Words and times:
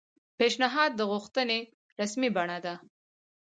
پیشنھاد 0.37 0.91
د 0.95 1.01
غوښتنې 1.11 1.59
رسمي 1.99 2.29
بڼه 2.35 2.57
ده 2.65 2.75